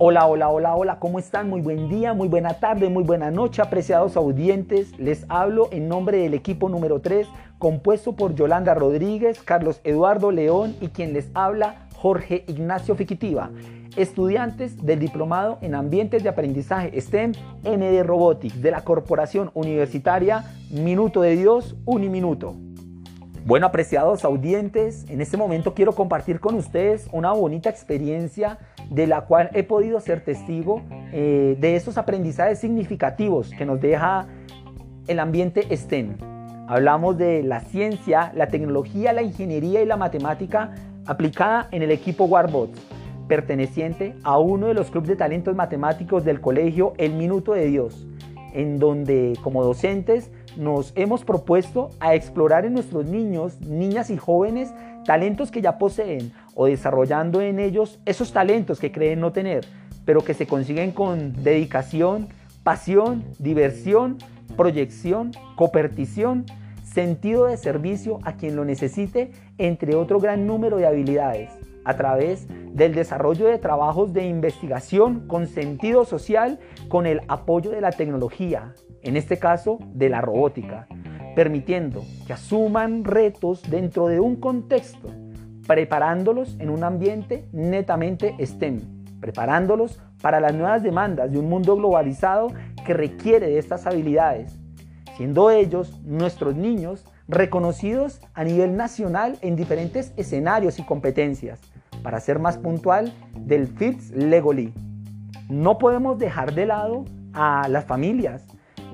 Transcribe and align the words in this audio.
Hola, 0.00 0.28
hola, 0.28 0.48
hola, 0.48 0.76
hola, 0.76 0.98
¿cómo 1.00 1.18
están? 1.18 1.50
Muy 1.50 1.60
buen 1.60 1.88
día, 1.88 2.14
muy 2.14 2.28
buena 2.28 2.60
tarde, 2.60 2.88
muy 2.88 3.02
buena 3.02 3.32
noche, 3.32 3.62
apreciados 3.62 4.16
audientes. 4.16 4.96
Les 4.96 5.26
hablo 5.28 5.70
en 5.72 5.88
nombre 5.88 6.18
del 6.18 6.34
equipo 6.34 6.68
número 6.68 7.00
3, 7.00 7.26
compuesto 7.58 8.12
por 8.14 8.36
Yolanda 8.36 8.74
Rodríguez, 8.74 9.42
Carlos 9.42 9.80
Eduardo 9.82 10.30
León 10.30 10.76
y 10.80 10.90
quien 10.90 11.14
les 11.14 11.32
habla, 11.34 11.88
Jorge 11.96 12.44
Ignacio 12.46 12.94
Fiquitiva, 12.94 13.50
estudiantes 13.96 14.86
del 14.86 15.00
Diplomado 15.00 15.58
en 15.62 15.74
Ambientes 15.74 16.22
de 16.22 16.28
Aprendizaje 16.28 17.00
STEM 17.00 17.32
ND 17.64 18.04
Robotics 18.04 18.62
de 18.62 18.70
la 18.70 18.84
Corporación 18.84 19.50
Universitaria 19.54 20.44
Minuto 20.70 21.22
de 21.22 21.34
Dios, 21.34 21.74
Uniminuto. 21.86 22.67
Bueno, 23.48 23.64
apreciados 23.64 24.26
audientes, 24.26 25.06
en 25.08 25.22
este 25.22 25.38
momento 25.38 25.72
quiero 25.72 25.92
compartir 25.92 26.38
con 26.38 26.54
ustedes 26.54 27.08
una 27.12 27.32
bonita 27.32 27.70
experiencia 27.70 28.58
de 28.90 29.06
la 29.06 29.22
cual 29.22 29.48
he 29.54 29.62
podido 29.62 30.00
ser 30.00 30.22
testigo 30.22 30.82
eh, 31.14 31.56
de 31.58 31.74
esos 31.74 31.96
aprendizajes 31.96 32.58
significativos 32.58 33.48
que 33.56 33.64
nos 33.64 33.80
deja 33.80 34.26
el 35.06 35.18
ambiente 35.18 35.74
STEM. 35.74 36.18
Hablamos 36.68 37.16
de 37.16 37.42
la 37.42 37.60
ciencia, 37.60 38.32
la 38.34 38.48
tecnología, 38.48 39.14
la 39.14 39.22
ingeniería 39.22 39.80
y 39.80 39.86
la 39.86 39.96
matemática 39.96 40.74
aplicada 41.06 41.68
en 41.70 41.80
el 41.80 41.90
equipo 41.90 42.24
Warbots, 42.24 42.78
perteneciente 43.28 44.14
a 44.24 44.38
uno 44.38 44.66
de 44.66 44.74
los 44.74 44.90
clubes 44.90 45.08
de 45.08 45.16
talentos 45.16 45.56
matemáticos 45.56 46.22
del 46.22 46.42
colegio 46.42 46.92
El 46.98 47.14
Minuto 47.14 47.54
de 47.54 47.64
Dios, 47.64 48.06
en 48.52 48.78
donde 48.78 49.38
como 49.42 49.64
docentes 49.64 50.30
nos 50.58 50.92
hemos 50.96 51.24
propuesto 51.24 51.90
a 52.00 52.14
explorar 52.14 52.66
en 52.66 52.74
nuestros 52.74 53.06
niños, 53.06 53.60
niñas 53.60 54.10
y 54.10 54.16
jóvenes 54.16 54.72
talentos 55.04 55.50
que 55.50 55.62
ya 55.62 55.78
poseen 55.78 56.32
o 56.54 56.66
desarrollando 56.66 57.40
en 57.40 57.60
ellos 57.60 57.98
esos 58.04 58.32
talentos 58.32 58.80
que 58.80 58.92
creen 58.92 59.20
no 59.20 59.32
tener, 59.32 59.64
pero 60.04 60.22
que 60.22 60.34
se 60.34 60.46
consiguen 60.46 60.90
con 60.90 61.42
dedicación, 61.42 62.28
pasión, 62.62 63.24
diversión, 63.38 64.18
proyección, 64.56 65.30
copertición, 65.56 66.44
sentido 66.82 67.46
de 67.46 67.56
servicio 67.56 68.18
a 68.24 68.34
quien 68.34 68.56
lo 68.56 68.64
necesite, 68.64 69.30
entre 69.56 69.94
otro 69.94 70.18
gran 70.18 70.46
número 70.46 70.76
de 70.76 70.86
habilidades, 70.86 71.50
a 71.84 71.96
través 71.96 72.46
del 72.72 72.94
desarrollo 72.94 73.46
de 73.46 73.58
trabajos 73.58 74.12
de 74.12 74.26
investigación 74.26 75.26
con 75.26 75.46
sentido 75.46 76.04
social, 76.04 76.58
con 76.88 77.06
el 77.06 77.22
apoyo 77.28 77.70
de 77.70 77.80
la 77.80 77.92
tecnología, 77.92 78.74
en 79.02 79.16
este 79.16 79.38
caso 79.38 79.78
de 79.92 80.08
la 80.08 80.20
robótica, 80.20 80.86
permitiendo 81.34 82.02
que 82.26 82.32
asuman 82.32 83.04
retos 83.04 83.62
dentro 83.68 84.06
de 84.08 84.20
un 84.20 84.36
contexto, 84.36 85.08
preparándolos 85.66 86.56
en 86.58 86.70
un 86.70 86.84
ambiente 86.84 87.46
netamente 87.52 88.34
STEM, 88.44 88.80
preparándolos 89.20 90.00
para 90.20 90.40
las 90.40 90.54
nuevas 90.54 90.82
demandas 90.82 91.30
de 91.30 91.38
un 91.38 91.48
mundo 91.48 91.76
globalizado 91.76 92.48
que 92.84 92.94
requiere 92.94 93.46
de 93.48 93.58
estas 93.58 93.86
habilidades, 93.86 94.58
siendo 95.18 95.50
ellos, 95.50 96.00
nuestros 96.04 96.54
niños, 96.54 97.04
reconocidos 97.26 98.20
a 98.34 98.44
nivel 98.44 98.76
nacional 98.76 99.36
en 99.42 99.56
diferentes 99.56 100.12
escenarios 100.16 100.78
y 100.78 100.84
competencias, 100.84 101.58
para 102.04 102.20
ser 102.20 102.38
más 102.38 102.56
puntual, 102.56 103.12
del 103.34 103.66
FITS 103.66 104.12
Legoli. 104.12 104.72
No 105.48 105.76
podemos 105.78 106.20
dejar 106.20 106.54
de 106.54 106.66
lado 106.66 107.04
a 107.32 107.66
las 107.68 107.84
familias, 107.84 108.44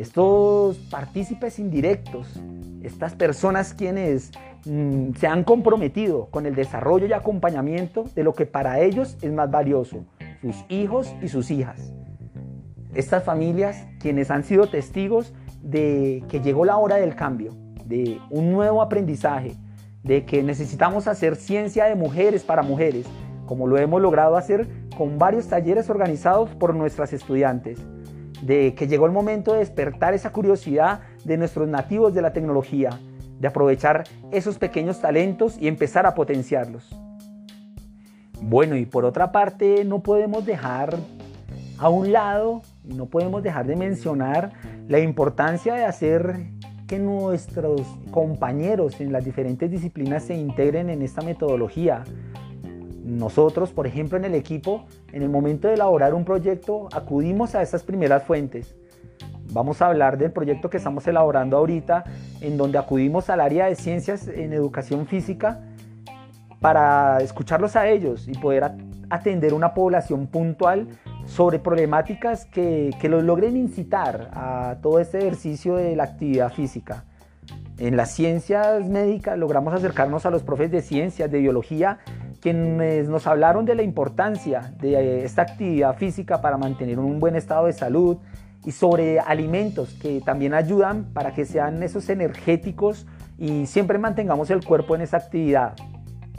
estos 0.00 0.78
partícipes 0.90 1.60
indirectos, 1.60 2.40
estas 2.82 3.14
personas 3.14 3.72
quienes 3.72 4.32
mm, 4.66 5.12
se 5.12 5.28
han 5.28 5.44
comprometido 5.44 6.26
con 6.32 6.46
el 6.46 6.56
desarrollo 6.56 7.06
y 7.06 7.12
acompañamiento 7.12 8.06
de 8.16 8.24
lo 8.24 8.34
que 8.34 8.44
para 8.44 8.80
ellos 8.80 9.16
es 9.22 9.32
más 9.32 9.52
valioso, 9.52 10.04
sus 10.40 10.64
hijos 10.68 11.14
y 11.22 11.28
sus 11.28 11.52
hijas. 11.52 11.92
Estas 12.92 13.22
familias 13.22 13.86
quienes 14.00 14.32
han 14.32 14.42
sido 14.42 14.66
testigos 14.66 15.32
de 15.62 16.24
que 16.28 16.40
llegó 16.40 16.64
la 16.64 16.76
hora 16.76 16.96
del 16.96 17.14
cambio, 17.14 17.54
de 17.84 18.20
un 18.30 18.52
nuevo 18.52 18.82
aprendizaje, 18.82 19.56
de 20.02 20.24
que 20.24 20.42
necesitamos 20.42 21.08
hacer 21.08 21.36
ciencia 21.36 21.86
de 21.86 21.94
mujeres 21.94 22.44
para 22.44 22.62
mujeres, 22.62 23.06
como 23.46 23.66
lo 23.66 23.78
hemos 23.78 24.00
logrado 24.00 24.36
hacer 24.36 24.68
con 24.96 25.18
varios 25.18 25.48
talleres 25.48 25.90
organizados 25.90 26.50
por 26.50 26.74
nuestras 26.74 27.12
estudiantes 27.12 27.78
de 28.42 28.74
que 28.74 28.86
llegó 28.86 29.06
el 29.06 29.12
momento 29.12 29.52
de 29.52 29.60
despertar 29.60 30.14
esa 30.14 30.30
curiosidad 30.30 31.00
de 31.24 31.36
nuestros 31.36 31.68
nativos 31.68 32.14
de 32.14 32.22
la 32.22 32.32
tecnología, 32.32 32.98
de 33.38 33.48
aprovechar 33.48 34.04
esos 34.30 34.58
pequeños 34.58 35.00
talentos 35.00 35.56
y 35.58 35.68
empezar 35.68 36.06
a 36.06 36.14
potenciarlos. 36.14 36.88
Bueno, 38.40 38.76
y 38.76 38.86
por 38.86 39.04
otra 39.04 39.32
parte, 39.32 39.84
no 39.84 40.00
podemos 40.02 40.46
dejar 40.46 40.96
a 41.78 41.88
un 41.88 42.12
lado, 42.12 42.62
no 42.84 43.06
podemos 43.06 43.42
dejar 43.42 43.66
de 43.66 43.76
mencionar 43.76 44.52
la 44.88 44.98
importancia 44.98 45.74
de 45.74 45.84
hacer 45.84 46.50
que 46.86 46.98
nuestros 46.98 47.82
compañeros 48.10 49.00
en 49.00 49.12
las 49.12 49.24
diferentes 49.24 49.70
disciplinas 49.70 50.24
se 50.24 50.34
integren 50.34 50.88
en 50.88 51.02
esta 51.02 51.20
metodología, 51.20 52.04
nosotros, 53.08 53.72
por 53.72 53.86
ejemplo, 53.86 54.18
en 54.18 54.26
el 54.26 54.34
equipo, 54.34 54.84
en 55.12 55.22
el 55.22 55.30
momento 55.30 55.68
de 55.68 55.74
elaborar 55.74 56.12
un 56.12 56.26
proyecto, 56.26 56.88
acudimos 56.92 57.54
a 57.54 57.62
esas 57.62 57.82
primeras 57.82 58.22
fuentes. 58.22 58.76
Vamos 59.50 59.80
a 59.80 59.86
hablar 59.86 60.18
del 60.18 60.30
proyecto 60.30 60.68
que 60.68 60.76
estamos 60.76 61.06
elaborando 61.06 61.56
ahorita, 61.56 62.04
en 62.42 62.58
donde 62.58 62.76
acudimos 62.76 63.30
al 63.30 63.40
área 63.40 63.64
de 63.66 63.76
ciencias 63.76 64.28
en 64.28 64.52
educación 64.52 65.06
física 65.06 65.60
para 66.60 67.18
escucharlos 67.22 67.76
a 67.76 67.88
ellos 67.88 68.28
y 68.28 68.32
poder 68.32 68.72
atender 69.08 69.54
una 69.54 69.72
población 69.72 70.26
puntual 70.26 70.88
sobre 71.28 71.58
problemáticas 71.58 72.46
que, 72.46 72.90
que 73.00 73.08
los 73.08 73.22
logren 73.22 73.56
incitar 73.56 74.30
a 74.32 74.76
todo 74.82 74.98
este 74.98 75.18
ejercicio 75.18 75.76
de 75.76 75.94
la 75.94 76.04
actividad 76.04 76.52
física. 76.52 77.04
En 77.78 77.96
las 77.96 78.12
ciencias 78.12 78.88
médicas 78.88 79.38
logramos 79.38 79.72
acercarnos 79.72 80.26
a 80.26 80.30
los 80.30 80.42
profes 80.42 80.70
de 80.70 80.82
ciencias, 80.82 81.30
de 81.30 81.38
biología, 81.38 81.98
quienes 82.40 83.08
nos 83.08 83.26
hablaron 83.26 83.64
de 83.66 83.74
la 83.74 83.82
importancia 83.82 84.72
de 84.80 85.24
esta 85.24 85.42
actividad 85.42 85.96
física 85.96 86.40
para 86.40 86.56
mantener 86.56 86.98
un 86.98 87.20
buen 87.20 87.36
estado 87.36 87.66
de 87.66 87.72
salud 87.72 88.18
y 88.64 88.72
sobre 88.72 89.20
alimentos 89.20 89.94
que 89.94 90.20
también 90.20 90.54
ayudan 90.54 91.04
para 91.12 91.32
que 91.32 91.44
sean 91.44 91.82
esos 91.82 92.08
energéticos 92.08 93.06
y 93.38 93.66
siempre 93.66 93.98
mantengamos 93.98 94.50
el 94.50 94.64
cuerpo 94.64 94.94
en 94.94 95.02
esa 95.02 95.18
actividad. 95.18 95.74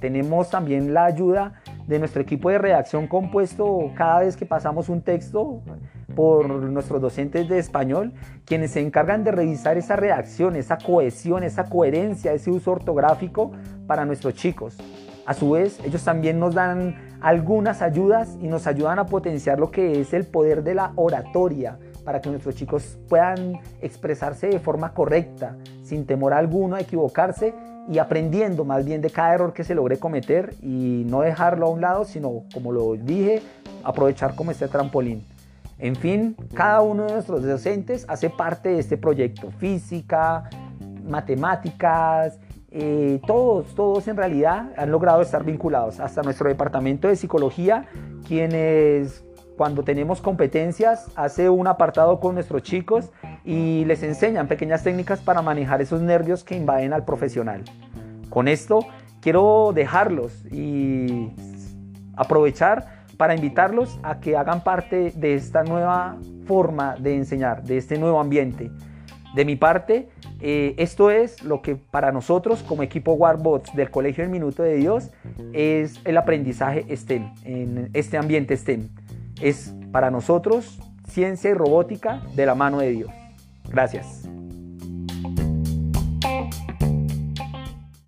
Tenemos 0.00 0.50
también 0.50 0.94
la 0.94 1.04
ayuda 1.04 1.54
de 1.88 1.98
nuestro 1.98 2.20
equipo 2.22 2.50
de 2.50 2.58
redacción 2.58 3.08
compuesto 3.08 3.90
cada 3.96 4.20
vez 4.20 4.36
que 4.36 4.46
pasamos 4.46 4.88
un 4.88 5.00
texto 5.00 5.62
por 6.14 6.48
nuestros 6.48 7.00
docentes 7.00 7.48
de 7.48 7.58
español, 7.58 8.12
quienes 8.44 8.72
se 8.72 8.80
encargan 8.80 9.24
de 9.24 9.32
revisar 9.32 9.78
esa 9.78 9.96
redacción, 9.96 10.54
esa 10.54 10.76
cohesión, 10.76 11.42
esa 11.42 11.64
coherencia, 11.64 12.32
ese 12.32 12.50
uso 12.50 12.72
ortográfico 12.72 13.52
para 13.86 14.04
nuestros 14.04 14.34
chicos. 14.34 14.76
A 15.24 15.34
su 15.34 15.50
vez, 15.50 15.80
ellos 15.84 16.04
también 16.04 16.38
nos 16.38 16.54
dan 16.54 17.18
algunas 17.20 17.82
ayudas 17.82 18.36
y 18.40 18.48
nos 18.48 18.66
ayudan 18.66 18.98
a 18.98 19.06
potenciar 19.06 19.58
lo 19.58 19.70
que 19.70 20.00
es 20.00 20.12
el 20.12 20.26
poder 20.26 20.62
de 20.62 20.74
la 20.74 20.92
oratoria 20.96 21.78
para 22.04 22.20
que 22.20 22.30
nuestros 22.30 22.54
chicos 22.54 22.98
puedan 23.08 23.60
expresarse 23.82 24.46
de 24.46 24.58
forma 24.58 24.94
correcta, 24.94 25.56
sin 25.82 26.06
temor 26.06 26.32
alguno 26.32 26.76
a 26.76 26.80
equivocarse 26.80 27.54
y 27.88 27.98
aprendiendo 27.98 28.64
más 28.64 28.84
bien 28.84 29.00
de 29.00 29.10
cada 29.10 29.34
error 29.34 29.52
que 29.52 29.64
se 29.64 29.74
logre 29.74 29.98
cometer 29.98 30.54
y 30.62 31.04
no 31.06 31.22
dejarlo 31.22 31.66
a 31.66 31.70
un 31.70 31.80
lado, 31.80 32.04
sino, 32.04 32.44
como 32.52 32.70
lo 32.70 32.94
dije, 32.94 33.42
aprovechar 33.82 34.34
como 34.34 34.50
este 34.50 34.68
trampolín. 34.68 35.24
En 35.78 35.96
fin, 35.96 36.36
cada 36.54 36.82
uno 36.82 37.04
de 37.04 37.12
nuestros 37.14 37.42
docentes 37.42 38.04
hace 38.08 38.28
parte 38.28 38.70
de 38.70 38.80
este 38.80 38.96
proyecto. 38.98 39.50
Física, 39.52 40.50
matemáticas, 41.08 42.38
eh, 42.70 43.20
todos, 43.26 43.74
todos 43.74 44.06
en 44.08 44.16
realidad 44.16 44.72
han 44.76 44.90
logrado 44.90 45.22
estar 45.22 45.42
vinculados, 45.44 46.00
hasta 46.00 46.22
nuestro 46.22 46.48
departamento 46.48 47.08
de 47.08 47.16
psicología, 47.16 47.86
quienes 48.26 49.24
cuando 49.56 49.82
tenemos 49.82 50.20
competencias 50.20 51.10
hace 51.16 51.48
un 51.48 51.66
apartado 51.66 52.20
con 52.20 52.34
nuestros 52.34 52.62
chicos 52.62 53.10
y 53.48 53.86
les 53.86 54.02
enseñan 54.02 54.46
pequeñas 54.46 54.84
técnicas 54.84 55.20
para 55.20 55.40
manejar 55.40 55.80
esos 55.80 56.02
nervios 56.02 56.44
que 56.44 56.54
invaden 56.54 56.92
al 56.92 57.06
profesional. 57.06 57.64
Con 58.28 58.46
esto 58.46 58.80
quiero 59.22 59.72
dejarlos 59.74 60.44
y 60.52 61.30
aprovechar 62.14 63.06
para 63.16 63.34
invitarlos 63.34 63.98
a 64.02 64.20
que 64.20 64.36
hagan 64.36 64.62
parte 64.62 65.12
de 65.16 65.34
esta 65.34 65.62
nueva 65.62 66.18
forma 66.46 66.96
de 66.96 67.16
enseñar, 67.16 67.62
de 67.62 67.78
este 67.78 67.98
nuevo 67.98 68.20
ambiente. 68.20 68.70
De 69.34 69.46
mi 69.46 69.56
parte, 69.56 70.10
eh, 70.42 70.74
esto 70.76 71.10
es 71.10 71.42
lo 71.42 71.62
que 71.62 71.74
para 71.74 72.12
nosotros 72.12 72.62
como 72.62 72.82
equipo 72.82 73.14
Warbots 73.14 73.74
del 73.74 73.90
Colegio 73.90 74.24
del 74.24 74.30
Minuto 74.30 74.62
de 74.62 74.76
Dios 74.76 75.10
es 75.54 76.02
el 76.04 76.18
aprendizaje 76.18 76.84
STEM, 76.94 77.32
en 77.44 77.88
este 77.94 78.18
ambiente 78.18 78.58
STEM. 78.58 78.90
Es 79.40 79.74
para 79.90 80.10
nosotros 80.10 80.78
ciencia 81.08 81.48
y 81.48 81.54
robótica 81.54 82.20
de 82.36 82.44
la 82.44 82.54
mano 82.54 82.80
de 82.80 82.90
Dios. 82.90 83.17
Gracias. 83.70 84.28